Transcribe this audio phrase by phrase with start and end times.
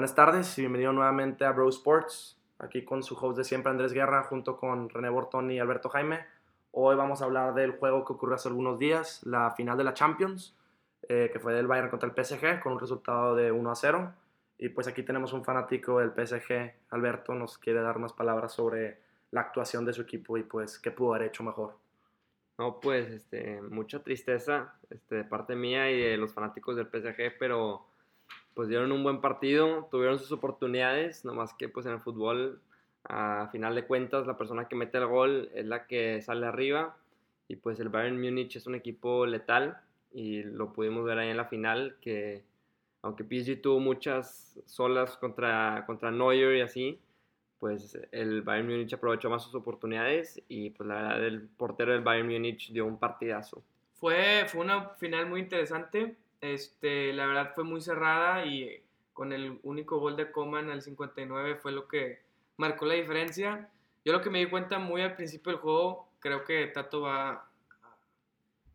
[0.00, 3.92] Buenas tardes y bienvenido nuevamente a Bro Sports, aquí con su host de siempre Andrés
[3.92, 6.24] Guerra junto con René Bortón y Alberto Jaime.
[6.70, 9.92] Hoy vamos a hablar del juego que ocurrió hace algunos días, la final de la
[9.92, 10.56] Champions,
[11.06, 14.14] eh, que fue del Bayern contra el PSG con un resultado de 1 a 0.
[14.56, 19.02] Y pues aquí tenemos un fanático del PSG, Alberto, nos quiere dar unas palabras sobre
[19.32, 21.76] la actuación de su equipo y pues qué pudo haber hecho mejor.
[22.56, 27.36] No, pues este, mucha tristeza este, de parte mía y de los fanáticos del PSG,
[27.38, 27.89] pero
[28.54, 32.60] pues dieron un buen partido, tuvieron sus oportunidades, nomás que pues en el fútbol,
[33.04, 36.96] a final de cuentas, la persona que mete el gol es la que sale arriba
[37.48, 39.80] y pues el Bayern Múnich es un equipo letal
[40.12, 42.44] y lo pudimos ver ahí en la final que
[43.02, 47.00] aunque PSG tuvo muchas solas contra, contra Neuer y así,
[47.58, 52.02] pues el Bayern Múnich aprovechó más sus oportunidades y pues la verdad el portero del
[52.02, 53.62] Bayern Múnich dio un partidazo.
[53.94, 59.58] Fue, fue una final muy interesante, este, la verdad fue muy cerrada y con el
[59.62, 62.20] único gol de Coman al 59 fue lo que
[62.56, 63.68] marcó la diferencia.
[64.04, 67.46] Yo lo que me di cuenta muy al principio del juego, creo que Tato va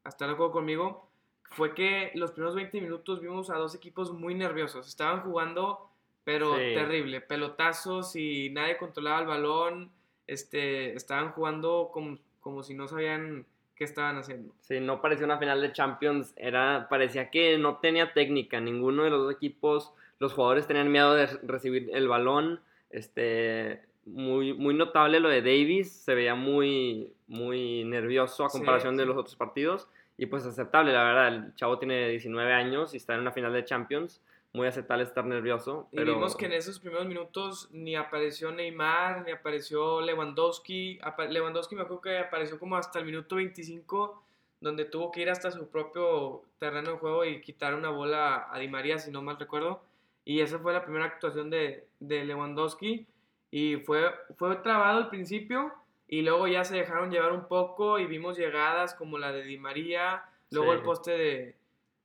[0.03, 1.09] a estar de acuerdo conmigo,
[1.52, 4.88] fue que los primeros 20 minutos vimos a dos equipos muy nerviosos.
[4.88, 5.89] Estaban jugando,
[6.23, 9.91] pero terrible, pelotazos y nadie controlaba el balón.
[10.27, 13.45] Este, estaban jugando como, como si no sabían
[13.76, 14.54] qué estaban haciendo.
[14.62, 19.09] Sí, no parecía una final de Champions, era, parecía que no tenía técnica, ninguno de
[19.09, 25.20] los dos equipos, los jugadores tenían miedo de recibir el balón, este, muy, muy notable
[25.20, 30.28] lo de Davis, se veía muy, muy nervioso a comparación de los otros partidos, y
[30.28, 33.66] pues aceptable, la verdad, el chavo tiene 19 años y está en una final de
[33.66, 34.22] Champions,
[34.56, 35.88] muy aceptable estar nervioso.
[35.92, 41.00] Y vimos que en esos primeros minutos ni apareció Neymar, ni apareció Lewandowski.
[41.30, 44.23] Lewandowski me acuerdo que apareció como hasta el minuto 25,
[44.61, 48.58] donde tuvo que ir hasta su propio terreno de juego y quitar una bola a
[48.58, 49.82] Di María, si no mal recuerdo.
[50.23, 53.05] Y esa fue la primera actuación de, de Lewandowski.
[53.52, 55.72] Y fue, fue trabado al principio,
[56.08, 59.58] y luego ya se dejaron llevar un poco y vimos llegadas como la de Di
[59.58, 61.55] María, luego el poste de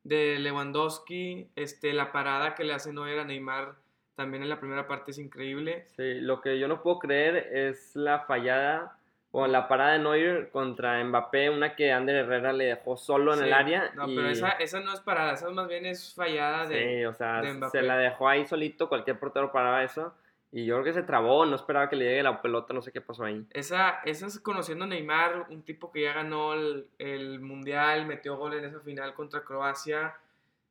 [0.05, 3.75] de Lewandowski, este, la parada que le hace Neuer a Neymar
[4.15, 5.87] también en la primera parte es increíble.
[5.97, 8.99] Sí, lo que yo no puedo creer es la fallada
[9.33, 13.45] o la parada de Neuer contra Mbappé, una que Ander Herrera le dejó solo en
[13.45, 13.93] el área.
[13.95, 17.15] No, pero esa, esa, no es parada, esa más bien es fallada de, sí, o
[17.15, 20.13] sea, se la dejó ahí solito, cualquier portero paraba eso.
[20.53, 22.91] Y yo creo que se trabó, no esperaba que le llegue la pelota, no sé
[22.91, 23.47] qué pasó ahí.
[23.51, 28.55] Esa, esa es conociendo a Neymar, un tipo que ya ganó el, Mundial, metió gol
[28.55, 30.17] en esa final contra Croacia.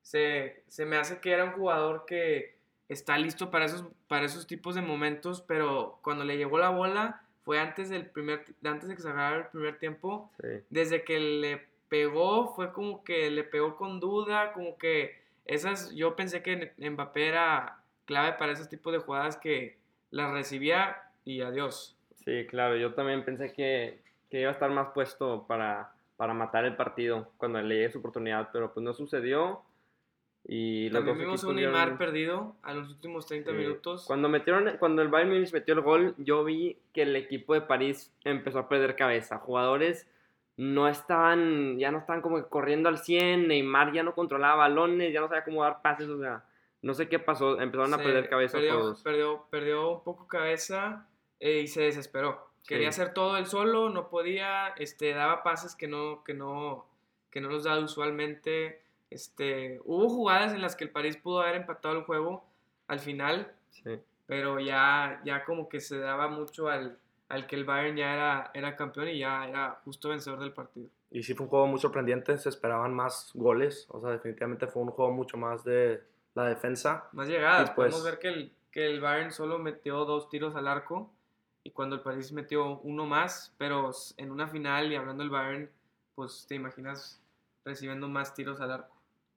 [0.02, 2.56] Se, se, me hace que era un jugador que
[2.90, 7.22] está listo para esos, para esos tipos de momentos, pero cuando le llegó la bola
[7.46, 10.30] fue antes, del primer, antes de que se acabara el primer tiempo.
[10.70, 16.16] Desde que le pegó, fue como que le pegó con duda, como que esas, yo
[16.16, 17.80] pensé que Mbappé era
[18.10, 19.78] clave para esos tipos de jugadas que
[20.10, 21.96] las recibía y adiós.
[22.26, 26.66] Sí, claro, yo también pensé que, que iba a estar más puesto para, para matar
[26.66, 29.62] el partido cuando le llegue su oportunidad, pero pues no sucedió.
[30.44, 34.06] Y También vimos un Neymar perdido a los últimos 30 minutos.
[34.08, 37.62] Cuando, metieron, cuando el Bayern Munich metió el gol, yo vi que el equipo de
[37.62, 39.38] París empezó a perder cabeza.
[39.38, 40.08] Jugadores
[40.58, 45.22] no estaban, ya no estaban como corriendo al 100, Neymar ya no controlaba balones, ya
[45.22, 46.44] no sabía cómo dar pases, o sea,
[46.82, 49.02] no sé qué pasó, empezaron a perder cabeza perdió, todos.
[49.02, 51.08] Perdió, perdió un poco cabeza
[51.40, 52.48] eh, y se desesperó.
[52.68, 56.86] Quería hacer todo él solo, no podía, este, daba pases que no, que no,
[57.32, 58.82] que no los da usualmente.
[59.10, 62.46] Este, hubo jugadas en las que el París pudo haber empatado el juego
[62.88, 63.52] al final,
[64.28, 68.52] pero ya, ya como que se daba mucho al, al que el Bayern ya era,
[68.54, 70.90] era campeón y ya era justo vencedor del partido.
[71.12, 74.84] Y sí fue un juego muy sorprendente, se esperaban más goles, o sea, definitivamente fue
[74.84, 76.04] un juego mucho más de,
[76.40, 77.08] la defensa.
[77.12, 77.72] Más llegadas.
[77.72, 81.12] Podemos ver que el, que el Bayern solo metió dos tiros al arco
[81.64, 85.70] y cuando el París metió uno más, pero en una final y hablando del Bayern,
[86.16, 87.22] pues te imaginas
[87.66, 88.96] recibiendo más tiros al arco.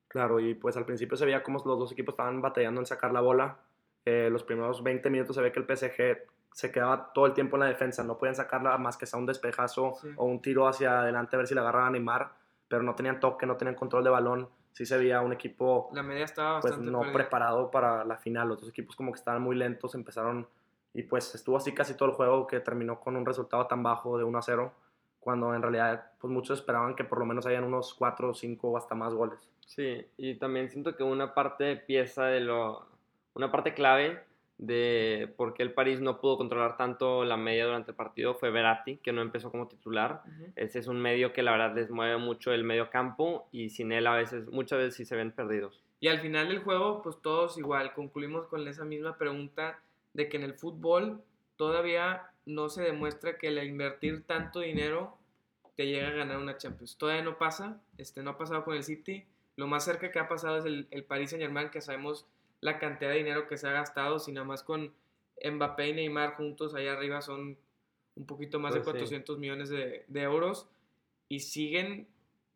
[0.09, 3.13] Claro, y pues al principio se veía como los dos equipos estaban batallando en sacar
[3.13, 3.59] la bola.
[4.05, 7.57] Eh, los primeros 20 minutos se ve que el PSG se quedaba todo el tiempo
[7.57, 11.01] en la defensa, no podían sacarla más que sea un despejazo o un tiro hacia
[11.01, 12.33] adelante a ver si la agarraban a Neymar,
[12.69, 16.03] pero no tenían toque, no tenían control de balón sí se veía un equipo la
[16.03, 18.49] media estaba pues, no preparado para la final.
[18.49, 20.47] Los dos equipos como que estaban muy lentos, empezaron
[20.95, 24.19] y pues estuvo así casi todo el juego que terminó con un resultado tan bajo
[24.19, 24.73] de 1 a 0,
[25.21, 28.69] cuando en realidad pues muchos esperaban que por lo menos hayan unos 4 o 5
[28.69, 29.39] o hasta más goles.
[29.67, 32.87] Sí, y también siento que una parte pieza de lo
[33.35, 34.23] una parte clave
[34.63, 38.51] de por qué el París no pudo controlar tanto la media durante el partido fue
[38.51, 40.23] Verratti, que no empezó como titular.
[40.25, 40.53] Ujú.
[40.55, 43.91] Ese es un medio que la verdad les mueve mucho el medio campo y sin
[43.91, 45.83] él a veces, muchas veces sí se ven perdidos.
[45.99, 49.81] Y al final del juego, pues todos igual, concluimos con esa misma pregunta
[50.13, 51.25] de que en el fútbol
[51.57, 55.19] todavía no se demuestra que el invertir tanto dinero
[55.75, 56.97] te llega a ganar una Champions.
[56.97, 59.25] Todavía no pasa, este, no ha pasado con el City.
[59.57, 62.27] Lo más cerca que ha pasado es el, el Paris Saint Germain, que sabemos
[62.63, 64.95] la cantidad de dinero que se ha gastado, si nada más con
[65.45, 67.59] Mbappé y Neymar juntos allá arriba son
[68.15, 68.99] un poquito más de Pues sí.
[69.01, 70.71] 400 millones de, de euros
[71.29, 72.07] y siguen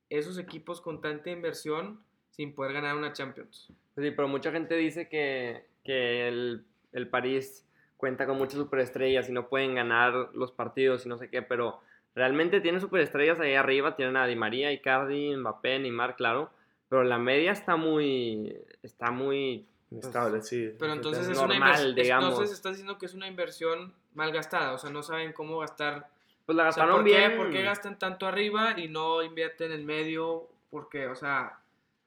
[0.09, 2.01] esos equipos con tanta inversión
[2.31, 3.73] sin poder ganar una Champions.
[3.97, 7.67] Sí, pero mucha gente dice que, que el, el París
[7.97, 11.81] cuenta con muchas superestrellas y no pueden ganar los partidos y no sé qué, pero
[12.15, 16.51] realmente tienen superestrellas ahí arriba, tienen a Di María, Icardi, Mbappé, Neymar, claro,
[16.89, 19.67] pero la media está muy, está muy,
[19.99, 20.75] Inestable, sí.
[20.79, 21.95] Pero entonces es normal, una inversión.
[21.95, 22.31] digamos.
[22.31, 24.73] Entonces estás diciendo que es una inversión mal gastada.
[24.73, 26.09] O sea, no saben cómo gastar.
[26.45, 27.37] pues la O sea, gastaron ¿por, qué, bien.
[27.37, 30.49] por qué gastan tanto arriba y no invierten en medio?
[30.71, 31.59] Porque, o sea,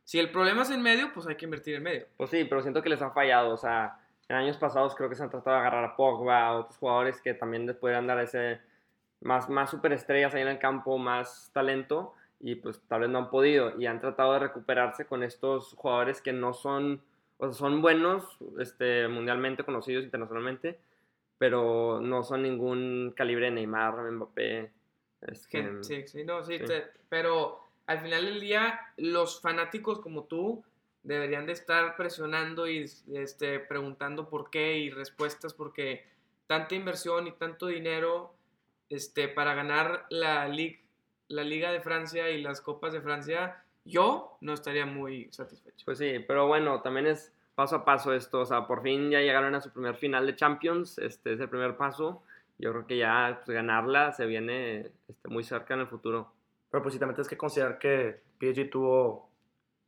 [0.04, 2.06] si el problema es en medio, pues hay que invertir en medio.
[2.18, 3.54] Pues sí, pero siento que les ha fallado.
[3.54, 6.54] O sea, en años pasados creo que se han tratado de agarrar a Pogba, a
[6.58, 8.60] otros jugadores que también les podrían dar ese
[9.22, 13.30] más, más superestrellas ahí en el campo, más talento, y pues tal vez no han
[13.30, 13.80] podido.
[13.80, 17.02] Y han tratado de recuperarse con estos jugadores que no son,
[17.40, 20.80] o sea, son buenos, este, mundialmente conocidos internacionalmente,
[21.38, 24.72] pero no son ningún calibre de Neymar, Mbappé.
[25.22, 26.66] este, Sí, sí, no, sí, sí.
[26.66, 30.64] te- pero al final del día, los fanáticos como tú
[31.02, 36.06] deberían de estar presionando y este, preguntando por qué y respuestas, porque
[36.46, 38.34] tanta inversión y tanto dinero
[38.90, 40.80] este, para ganar la, lig-
[41.30, 45.86] la Liga de Francia y las Copas de Francia, yo no estaría muy satisfecho.
[45.86, 49.20] Pues sí, pero bueno, también es paso a paso esto, o sea, por fin ya
[49.20, 52.24] llegaron a su primer final de Champions, este es el primer paso,
[52.58, 56.32] yo creo que ya pues, ganarla se viene este, muy cerca en el futuro.
[56.70, 59.30] Pero pues sí, también tienes que considerar que PSG tuvo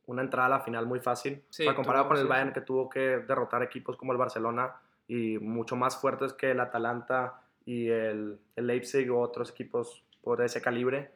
[0.06, 1.42] una entrada a la final muy fácil.
[1.48, 2.26] Sí, o sea, comparado con el.
[2.26, 4.74] Bayern que tuvo que derrotar equipos como el Barcelona
[5.06, 10.42] y mucho más fuertes que el Atalanta y el, el Leipzig o otros equipos por
[10.42, 11.12] ese calibre.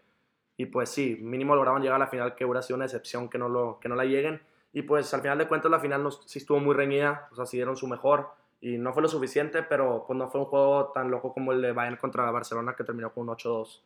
[0.56, 3.38] Y pues sí, mínimo lograron llegar a la final, que hubiera sido una excepción que
[3.38, 4.40] no, lo, que no la lleguen.
[4.72, 7.46] Y pues al final de cuentas la final no, sí estuvo muy reñida, o sea,
[7.46, 8.30] sí dieron su mejor
[8.60, 11.62] y no fue lo suficiente, pero pues no fue un juego tan loco como el
[11.62, 13.82] de Bayern contra Barcelona que terminó con un 8-2.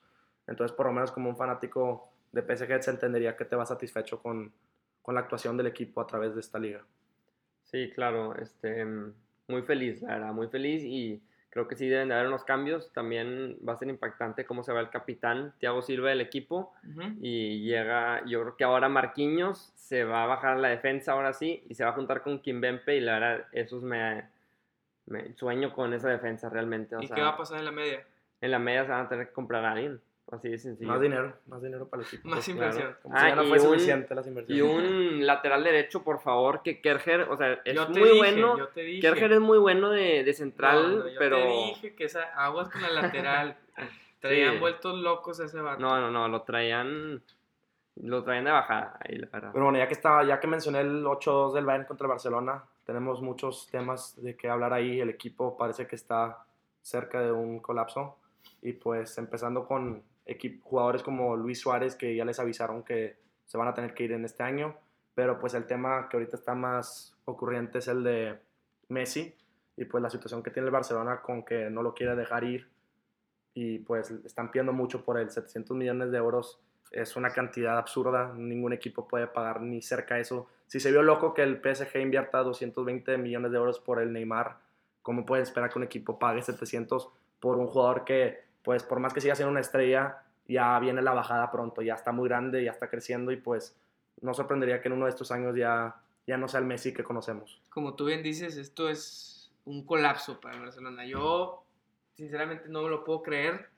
[0.47, 4.23] Entonces por lo menos como un fanático de PSG se entendería que te va satisfecho
[4.23, 4.53] con,
[5.03, 6.85] con la actuación del equipo a través de esta liga.
[7.65, 8.85] Sí, claro, este,
[9.49, 12.93] muy feliz, la verdad, muy feliz y creo que sí deben de haber unos cambios.
[12.93, 16.73] También va a ser impactante cómo se va el capitán Thiago Silva del equipo
[17.21, 21.65] y llega, yo creo que ahora Marquinhos se va a bajar la defensa ahora sí
[21.69, 24.25] y se va a juntar con Kimbempe y la verdad, eso es me,
[25.07, 26.97] me sueño con esa defensa realmente.
[26.97, 28.07] O ¿Y sea, qué va a pasar en la media?
[28.41, 30.01] en la media se van a tener que comprar a alguien,
[30.33, 30.89] así de sencillo.
[30.91, 32.29] Más dinero, más dinero para el equipo.
[32.29, 32.59] Más claro.
[32.61, 32.97] inversión.
[33.03, 34.91] Como Ah, si ya no y fue un- suficiente las Y inversiones.
[34.91, 38.59] un lateral derecho, por favor, que Kerger, o sea, es Yo te muy dije, bueno.
[38.59, 39.01] yo te dije.
[39.01, 41.37] Kerger es muy bueno de, de central, No, no, yo pero...
[41.37, 43.57] te dije que esa aguas con la lateral.
[44.21, 44.59] Traían Sí.
[44.61, 45.81] vueltos locos a ese vato.
[45.81, 47.23] No, no, no, lo traían...
[48.03, 49.51] Lo traían de bajada, ahí, la verdad.
[49.53, 52.65] Pero bueno, ya que, estaba, ya que mencioné el 8-2 del Bayern contra el Barcelona,
[52.87, 55.01] tenemos muchos temas de qué hablar ahí.
[55.01, 56.39] El equipo parece que está
[56.81, 58.17] cerca de un colapso.
[58.63, 60.03] Y pues empezando con
[60.63, 64.13] jugadores como Luis Suárez, que ya les avisaron que se van a tener que ir
[64.13, 64.77] en este año.
[65.15, 68.39] Pero pues el tema que ahorita está más ocurriente es el de
[68.89, 69.35] Messi.
[69.77, 72.69] Y pues la situación que tiene el Barcelona con que no lo quiere dejar ir.
[73.55, 76.61] Y pues están pidiendo mucho por el 700 millones de euros
[76.91, 80.49] es una cantidad absurda, ningún equipo puede pagar ni cerca eso.
[80.67, 84.59] Si se vio loco que el PSG invierta 220 millones de euros por el Neymar,
[85.03, 89.13] ¿cómo pueden esperar que un equipo pague 700 por un jugador que, pues por más
[89.13, 92.73] que siga siendo una estrella, ya viene la bajada pronto, ya está muy grande, ya
[92.73, 93.77] está creciendo y pues
[94.21, 97.05] no sorprendería que en uno de estos años ya, ya no sea el Messi que
[97.05, 97.61] conocemos.
[97.71, 101.07] Como tú bien dices, esto es un colapso para el Barcelona.
[101.07, 101.65] Yo,
[102.17, 103.71] sinceramente, no lo puedo creer.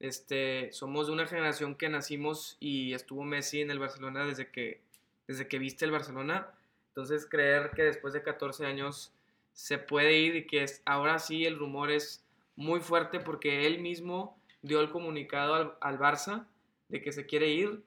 [0.00, 4.80] Este, somos de una generación que nacimos y estuvo Messi en el Barcelona desde que,
[5.26, 6.48] desde que viste el Barcelona.
[6.88, 9.12] Entonces, creer que después de 14 años
[9.52, 12.24] se puede ir y que ahora sí el rumor es
[12.58, 16.46] muy fuerte porque él mismo dio el comunicado al, al Barça
[16.88, 17.82] de que se quiere ir.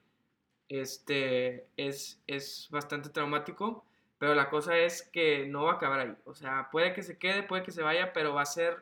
[0.68, 3.84] Este, es, es bastante traumático.
[4.18, 6.14] Pero la cosa es que no va a acabar ahí.
[6.24, 8.78] O sea, puede que se quede, puede que se vaya, pero va a ser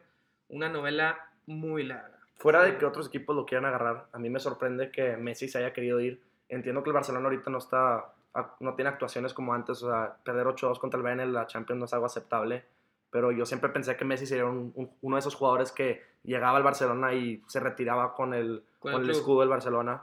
[0.48, 2.18] una novela muy larga.
[2.36, 5.58] Fuera de que otros equipos lo quieran agarrar, a mí me sorprende que Messi se
[5.58, 6.22] haya querido ir.
[6.48, 8.12] Entiendo que el Barcelona ahorita no está,
[8.60, 11.78] no tiene actuaciones como antes, o sea, perder 8-2 contra el Bayern en la Champions
[11.78, 12.64] no es algo aceptable,
[13.10, 16.56] pero yo siempre pensé que Messi sería un- un- uno de esos jugadores que llegaba
[16.56, 20.02] al Barcelona y se retiraba con el, Con el el, escudo del Barcelona.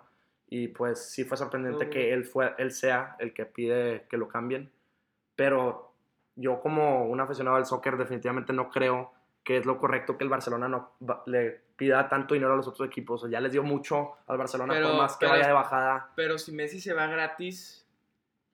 [0.50, 4.28] Y pues sí fue sorprendente que él, fue, él sea el que pide que lo
[4.30, 4.72] cambien.
[5.36, 5.92] Pero
[6.36, 9.12] yo como un aficionado al soccer definitivamente no creo
[9.44, 10.92] que es lo correcto que el Barcelona no
[11.26, 13.24] le pida tanto dinero a los otros equipos.
[13.24, 15.54] O sea, ya les dio mucho al Barcelona Pero- por más que pero- vaya de
[15.54, 16.12] bajada.
[16.16, 17.86] Pero si Messi se va gratis,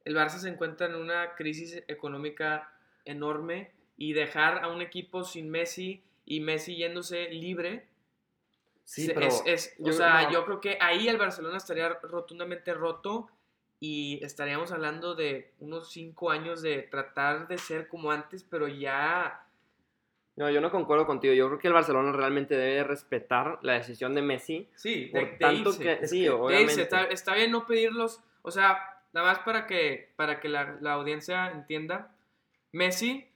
[0.05, 2.69] el Barça se encuentra en una crisis económica
[3.05, 7.87] enorme y dejar a un equipo sin Messi y Messi yéndose libre
[8.85, 10.31] Sí, pero es, es- o yo- sea, no.
[10.31, 13.29] yo creo que ahí el Barcelona estaría rotundamente roto
[13.79, 19.39] y estaríamos hablando de unos cinco años de tratar de ser como antes, pero ya
[20.35, 21.33] No, yo no concuerdo contigo.
[21.35, 24.67] Yo creo que el Barcelona realmente debe respetar la decisión de Messi.
[24.75, 25.83] sí, Por de, de tanto irse.
[25.99, 26.81] que, sí, De obviamente.
[26.81, 28.79] está, está bien no pedirlos, o sea,
[29.13, 32.15] nada más para que, para que la, la audiencia entienda.
[32.71, 33.29] Messi,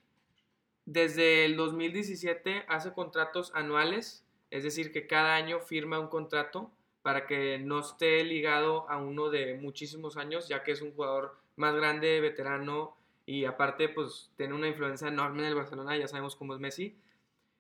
[0.88, 7.28] desde el 2017, hace contratos anuales, es decir, que cada año firma un contrato para
[7.28, 11.76] que no esté ligado a uno de muchísimos años, ya que es un jugador más
[11.76, 16.54] grande, veterano, y aparte, pues, tiene una influencia enorme en el Barcelona, ya sabemos cómo
[16.54, 16.96] es Messi.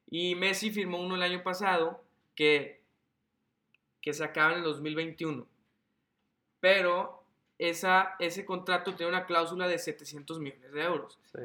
[0.10, 2.01] Y Messi firmó uno el año pasado
[2.34, 2.81] que,
[4.01, 5.46] que se acaba en el 2021.
[6.62, 7.25] Pero
[7.57, 11.19] esa, ese contrato tiene una cláusula de 700 millones de euros.
[11.25, 11.41] Sí.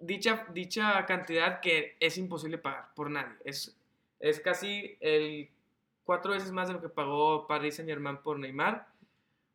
[0.00, 3.34] Dicha, dicha cantidad que es imposible pagar por nadie.
[3.44, 3.76] Es,
[4.20, 5.50] es casi el
[6.04, 8.86] cuatro veces más de lo que pagó Paris Saint Germain por Neymar.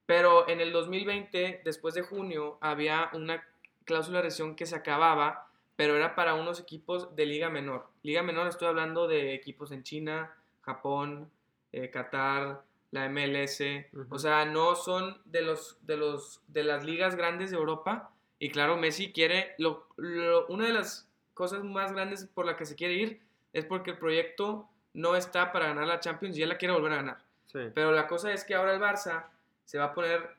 [0.05, 3.43] Pero en el 2020, después de junio, había una
[3.85, 7.87] cláusula de rescisión que se acababa, pero era para unos equipos de liga menor.
[8.03, 11.31] Liga menor estoy hablando de equipos en China, Japón,
[11.71, 13.89] eh, Qatar, la MLS.
[13.91, 14.15] Ujú.
[14.15, 18.11] O sea, no son de los de los de las ligas grandes de Europa.
[18.43, 22.65] Y claro, Messi quiere lo, lo- una de las cosas más grandes por la que
[22.65, 23.21] se quiere ir
[23.53, 26.91] es porque el proyecto no está para ganar la Champions y él la quiere volver
[26.91, 27.23] a ganar.
[27.45, 27.59] Sí.
[27.73, 29.27] Pero la cosa es que ahora el Barça
[29.63, 30.29] se va a poner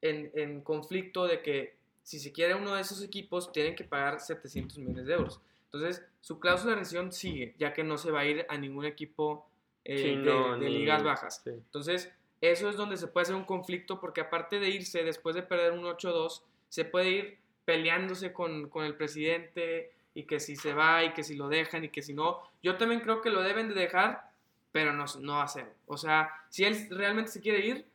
[0.00, 4.20] en, en conflicto de que si se quiere uno de esos equipos tienen que pagar
[4.20, 5.40] 700 millones de euros.
[5.64, 8.86] Entonces, su cláusula de rescisión sigue, ya que no se va a ir a ningún
[8.86, 9.46] equipo
[9.84, 11.42] eh, Sí, de, no, de ni- ligas bajas.
[11.44, 11.50] sí.
[11.50, 15.42] Entonces, eso es donde se puede hacer un conflicto porque aparte de irse después de
[15.42, 20.72] perder un 8-2, se puede ir peleándose con, con el presidente y que si se
[20.74, 22.40] va y que si lo dejan y que si no.
[22.62, 24.30] Yo también creo que lo deben de dejar,
[24.72, 25.66] pero no, no hacer.
[25.86, 27.86] O sea, si él realmente se quiere ir,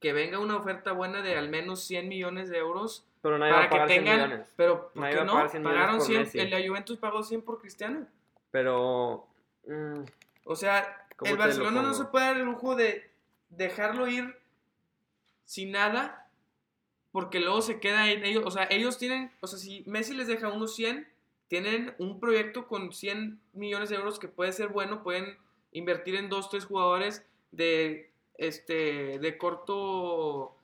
[0.00, 3.58] que venga una oferta buena de al menos 100 millones de euros Pero nadie va
[3.58, 4.28] para que pagar 100 tengan...
[4.28, 4.52] millones.
[4.56, 5.32] Pero, ¿por qué no?
[5.32, 6.38] pagar 100 millones Pagaron por 100, Messi.
[6.40, 8.06] el la Juventus pagó 100 por Cristiano.
[8.50, 9.26] Pero.
[9.66, 10.00] mm,
[10.44, 13.10] O sea, ¿Cómo el Barcelona no se puede dar el lujo de
[13.50, 14.36] dejarlo ir
[15.44, 16.29] sin nada,
[17.12, 18.44] porque luego se queda en ellos.
[18.46, 21.06] O sea, ellos tienen, o sea, si Messi les deja unos 100,
[21.48, 25.36] tienen un proyecto con 100 millones de euros que puede ser bueno, pueden
[25.72, 30.54] invertir en dos, tres jugadores de, este, de corto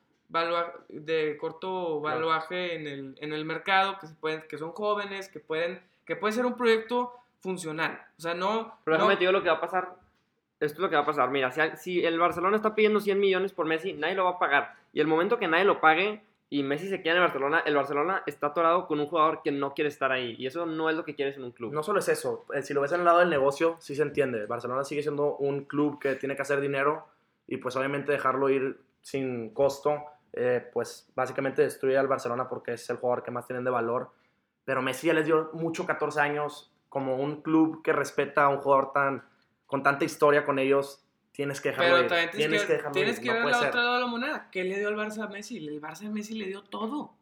[0.89, 5.39] de corto valuaje en el, en el mercado, que, se pueden, que son jóvenes, que
[5.39, 8.03] pueden, que puede ser un proyecto funcional.
[8.19, 8.77] O sea, no...
[8.85, 9.95] Pero déjame no- te digo lo que va a pasar.
[10.59, 11.31] Esto es lo que va a pasar.
[11.31, 14.39] Mira, si, si el Barcelona está pidiendo 100 millones por Messi, nadie lo va a
[14.39, 14.75] pagar.
[14.93, 17.75] Y el momento que nadie lo pague y Messi se queda en el Barcelona, el
[17.75, 20.37] Barcelona está atorado con un jugador que no quiere estar ahí.
[20.39, 21.73] Y eso no es lo que quieres en un club.
[21.73, 24.03] No solo es eso, eh, si lo ves en el lado del negocio, sí se
[24.03, 24.47] entiende.
[24.47, 27.07] Barcelona sigue siendo un club que tiene que hacer dinero
[27.49, 32.91] y pues obviamente dejarlo ir sin costo, eh, pues básicamente destruye al Barcelona porque es
[32.91, 34.11] el jugador que más tienen de valor.
[34.65, 38.59] Pero Messi ya les dio mucho 14 años como un club que respeta a un
[38.59, 39.25] jugador tan
[39.67, 41.06] con tanta historia con ellos.
[41.37, 42.09] Tienes que dejarlo Pero ir.
[42.09, 43.69] también tienes, que, dejarlo tienes que no ver la ser.
[43.69, 44.49] otra lado de la moneda.
[44.51, 45.59] ¿Qué le dio el Barça a Messi?
[45.59, 47.15] El Barça a Messi le dio todo.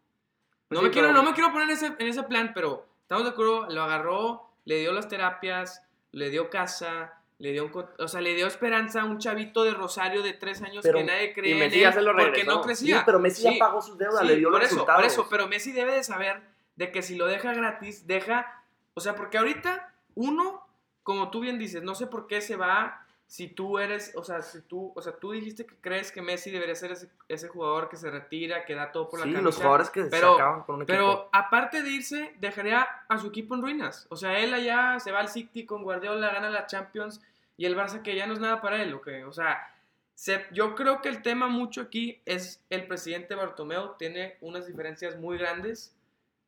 [0.68, 2.86] Pues No, sí, me quiero, no me quiero poner en ese, en ese plan, pero
[3.02, 7.84] estamos de acuerdo, lo agarró, le dio las terapias, le dio casa, le dio, un
[7.98, 11.04] o sea, le dio esperanza a un chavito de Rosario de tres años Pero- que
[11.04, 12.50] nadie creía y en Messi él ya se lo porque regresó.
[12.52, 13.02] no Sí, crecía.
[13.04, 15.02] pero Messi Sí, ya pagó sus deudas, sí, le dio por los eso, resultados.
[15.02, 16.40] por eso, pero Messi debe de saber
[16.76, 18.62] de que si lo deja gratis, deja,
[18.94, 20.64] o sea, porque ahorita uno,
[21.02, 23.03] como tú bien dices, no sé por qué se va
[23.34, 26.52] si tú eres, o sea, si tú, o sea, tú dijiste que crees que Messi
[26.52, 29.42] debería ser ese, ese jugador que se retira, que da todo por la Sí, camisa.
[29.44, 30.92] los jugadores que se pero- acaban con un equipo.
[30.96, 34.06] Pero aparte de irse, dejaría a su equipo en ruinas.
[34.08, 37.20] O sea, él allá se va al City con Guardiola, gana la Champions
[37.56, 38.94] y el Barça que ya no es nada para él.
[38.94, 39.24] ¿o qué?
[39.24, 39.66] O sea,
[40.14, 45.16] se- yo creo que el tema mucho aquí es el presidente Bartomeu tiene unas diferencias
[45.16, 45.92] muy grandes.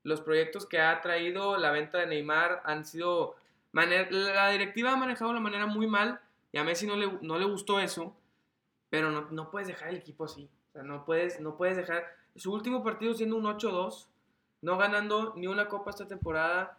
[0.04, 3.34] Los proyectos que ha traído, la venta de Neymar han sido...
[3.72, 6.20] la directiva ha manejado de manera muy mal
[6.56, 8.16] y a Messi no le, no le gustó eso,
[8.88, 10.48] pero no, no puedes dejar el equipo así.
[10.70, 14.06] O sea, no puedes, no puedes dejar su último partido siendo un 8-2,
[14.62, 16.78] no ganando ni una copa esta temporada.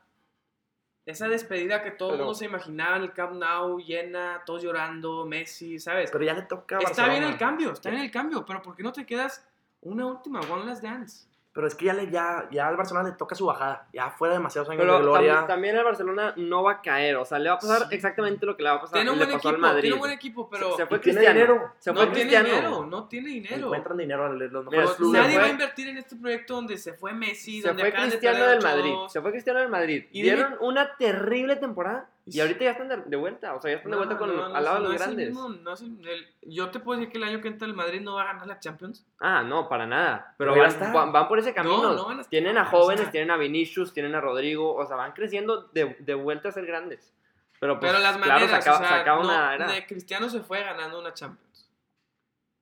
[1.05, 5.77] esa despedida que todo el mundo se imaginaba el Camp Nou, llena, todos llorando, Messi,
[5.77, 6.09] ¿sabes?
[6.09, 8.75] Pero ya le toca a está bien el cambio, está bien el cambio, pero ¿por
[8.75, 9.47] qué no te quedas
[9.81, 11.27] una última, one last dance?
[11.57, 13.87] Pero es que ya, le, ya, ya al Barcelona le toca su bajada.
[13.91, 15.31] Ya fuera demasiados años Pero de gloria.
[15.33, 17.95] también, también el Barcelona no va a caer, o sea, le va a pasar Sí.
[17.95, 19.81] exactamente lo que le va a pasar Tiene un le buen pasó equipo, al Madrid.
[19.81, 21.39] tiene un buen equipo, pero se, se fue Y tiene Cristiano.
[21.53, 21.73] dinero.
[21.79, 22.47] Se no fue tiene Cristiano.
[22.47, 23.65] dinero, no tiene dinero.
[23.65, 25.19] Encuentran dinero en los mejores clubes.
[25.21, 27.91] Nadie fue- va a invertir en este proyecto donde se fue Messi, Se donde fue
[27.91, 28.91] de Cristiano perder del Madrid.
[28.93, 29.09] 8-2.
[29.11, 30.05] Se fue Cristiano del Madrid.
[30.11, 32.07] Y Dieron una terrible temporada.
[32.29, 33.55] Y ahorita ya están de, de vuelta.
[33.55, 34.95] O sea, ya están de No, vuelta con, no, no al lado de no los
[34.95, 35.29] es el grandes.
[35.29, 37.73] mismo, no es el- el- yo te puedo decir que el año que entra el
[37.73, 39.05] Madrid no va a ganar la Champions.
[39.19, 40.35] Ah, no, para nada.
[40.37, 40.91] Pero, Pero van, está.
[40.91, 42.05] van- van por ese camino.
[42.05, 44.75] Van a tienen a O jóvenes, sea- tienen a Vinicius, tienen a Rodrigo.
[44.75, 47.13] O sea, van creciendo de, de vuelta a ser grandes.
[47.59, 49.71] Pero, pues, Pero las claro, maneras, se acaba, o sea, se acaba no- una era.
[49.71, 51.69] de Cristiano se fue ganando una Champions.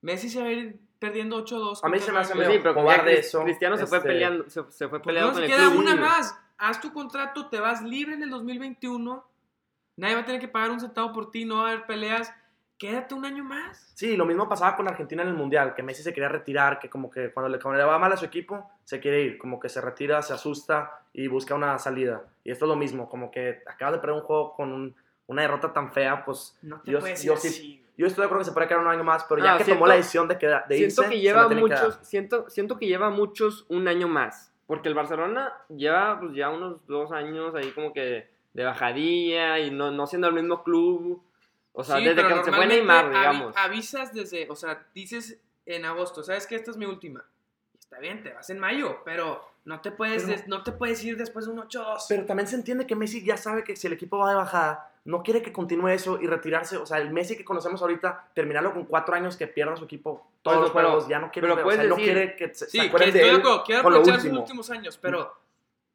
[0.02, 1.80] Messi se va a ir perdiendo 8-2.
[1.84, 3.98] A mí se me hace Pues medio sí, pero como cobarde eso, Cristiano se fue
[3.98, 5.80] este- peleando, se, se fue ¿Por qué peleando no con se el queda club.
[5.80, 6.40] una más?
[6.58, 9.26] Haz tu contrato, te vas libre en el 2021.
[9.98, 12.34] Nadie va a tener que pagar un centavo por ti, no va a haber peleas.
[12.78, 13.92] Quédate un año más.
[13.96, 16.90] Sí, lo mismo pasaba con Argentina en el Mundial, que Messi se quería retirar, que
[16.90, 19.60] como que cuando le, cuando le va mal a su equipo, se quiere ir, como
[19.62, 22.24] que se retira, se asusta y busca una salida.
[22.44, 24.96] Y esto es lo mismo, como que acabas de perder un juego con un-
[25.28, 27.86] una derrota tan fea, pues No te Yo- puedes yo ir sí- así.
[27.98, 29.64] yo estoy de acuerdo que se puede quedar un año más, pero ya Ah, que
[29.64, 32.06] siento- tomó la decisión de, queda- de irse, siento que se lleva que muchos, dar.
[32.06, 34.52] siento, siento que lleva muchos un año más.
[34.68, 39.70] Porque el Barcelona lleva pues, ya unos dos años ahí como que de bajadilla y
[39.70, 41.22] no, no siendo el mismo club.
[41.74, 43.58] O sea, Sí, desde que se fue Neymar, avi- digamos.
[43.58, 47.24] avisas desde, o sea, dices en agosto, ¿sabes que Esta es mi última.
[47.78, 51.04] Está bien, te vas en mayo, pero no te puedes, Pero- des- no te puedes
[51.04, 52.06] ir después de un 8-2.
[52.08, 54.90] Pero también se entiende que Messi ya sabe que si el equipo va de bajada,
[55.04, 56.78] no quiere que continúe eso y retirarse.
[56.78, 60.26] O sea, el Messi que conocemos ahorita, terminarlo con cuatro años que pierda su equipo
[60.42, 62.36] todos Pero- los juegos, ya no quiere pero o puedes sea, él no decir- quiere
[62.38, 64.42] que se, sí, se acuerden de él quiero aprovechar sus último.
[64.42, 65.34] últimos años, pero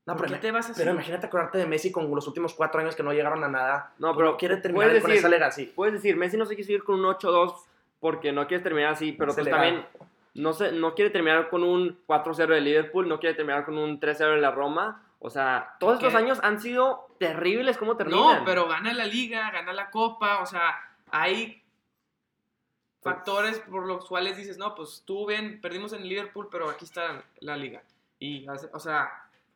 [0.06, 0.78] No, ¿por pero, qué te vas así?
[0.80, 3.92] pero imagínate acordarte de Messi con los últimos cuatro años que no llegaron a nada.
[3.98, 5.66] No, pero quiere terminar puedes con decir- esa legacy.
[5.66, 7.54] Puedes decir, Messi no se quiso ir con un 8-2
[8.00, 9.86] porque no quieres terminar así, pero Es pues también
[10.34, 14.00] no, se, no quiere terminar con un 4-0 de Liverpool, no quiere terminar con un
[14.00, 15.02] 3-0 de la Roma.
[15.18, 16.06] O sea, todos ¿Qué?
[16.06, 18.38] estos años han sido terribles como terminan.
[18.38, 21.62] No, pero gana la liga, gana la copa, o sea, hay
[23.02, 26.86] Pues- factores por los cuales dices, no, pues estuvo bien, perdimos en Liverpool, pero aquí
[26.86, 27.82] está la liga.
[28.18, 29.10] Y, o sea,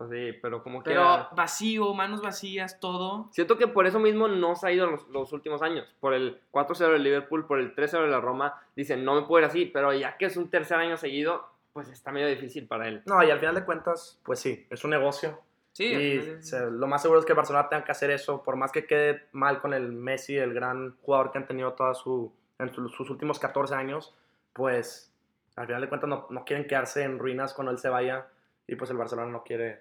[0.08, 0.90] sí, pero como que...
[0.90, 3.28] pero vacío, manos vacías, todo.
[3.32, 5.86] Siento que por eso mismo no se ha ido los, los últimos años.
[6.00, 8.60] Por el 4-0 de Liverpool, por el 3-0 de la Roma.
[8.76, 11.88] Dicen, no me puedo ir así, pero ya que es un tercer año seguido, pues
[11.88, 13.02] está medio difícil para él.
[13.06, 15.40] No, y al final de cuentas, pues sí, es un negocio.
[15.72, 18.54] Sí, y se- lo más seguro es que el Barcelona tenga que hacer eso, por
[18.54, 22.32] más que quede mal con el Messi, el gran jugador que han tenido toda su,
[22.60, 24.14] en su- sus últimos 14 años,
[24.52, 25.10] pues
[25.56, 28.26] al final de cuentas no, no quieren quedarse en ruinas cuando él se vaya
[28.66, 29.78] y pues el Barcelona no quiere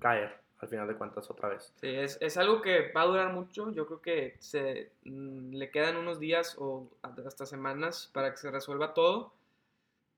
[0.00, 1.72] caer al final de cuentas otra vez.
[1.76, 3.70] Sí, es, es algo que va a durar mucho.
[3.70, 8.50] Yo creo que se, mm, le quedan unos días o hasta semanas para que se
[8.50, 9.32] resuelva todo.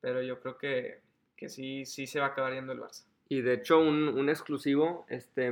[0.01, 1.01] Pero yo creo que,
[1.37, 3.05] que sí, sí se va a acabar yendo el Barça.
[3.29, 5.51] Y de hecho, un, un exclusivo, este,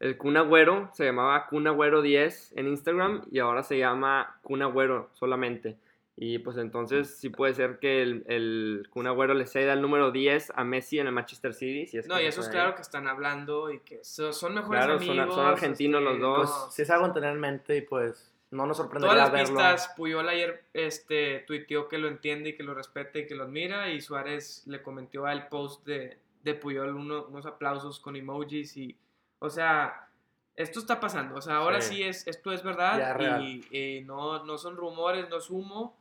[0.00, 4.62] el Kun Agüero se llamaba Kun Agüero 10 en Instagram y ahora se llama Kun
[4.62, 5.76] Agüero solamente.
[6.14, 10.10] Y pues entonces sí puede ser que el, el Kun Agüero le ceda el número
[10.10, 11.86] 10 a Messi en el Manchester City.
[11.86, 14.54] Si es No, que y eso es claro que están hablando y que so- son
[14.54, 15.34] mejores Claro, son- amigos.
[15.34, 16.50] son argentinos los dos.
[16.64, 19.32] Pues si es algo en tener en mente y pues no nos Todas sorprendería las
[19.32, 19.54] verlo.
[19.54, 23.44] pistas, Puyol ayer este, tuiteó que lo entiende y que lo respeta y que lo
[23.44, 28.76] admira y Suárez le comentó al post de, de Puyol uno- unos aplausos con emojis
[28.76, 28.94] y,
[29.38, 30.08] o sea,
[30.56, 32.02] esto está pasando, o sea, ahora sí, Sí.
[32.02, 35.96] es, esto es verdad Ya y, y no, no son rumores, no es humo,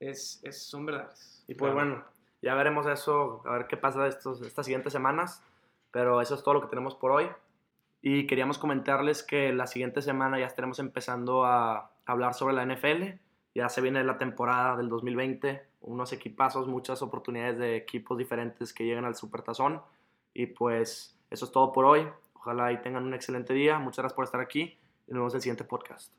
[0.00, 1.44] es, es- son verdades.
[1.48, 1.88] Y pues Claro.
[1.90, 2.04] bueno,
[2.42, 5.42] ya veremos eso, a ver qué pasa estos, estas siguientes semanas.
[5.92, 7.28] Pero eso es todo lo que tenemos por hoy.
[8.02, 13.18] Y queríamos comentarles que la siguiente semana ya estaremos empezando a hablar sobre la NFL.
[13.54, 18.84] Ya se viene la temporada del 2020, unos equipazos, muchas oportunidades de equipos diferentes que
[18.84, 19.80] llegan al Supertazón.
[20.34, 22.06] Y pues eso es todo por hoy.
[22.34, 23.78] Ojalá y tengan un excelente día.
[23.78, 26.12] Muchas gracias por estar aquí y nos vemos en el siguiente podcast.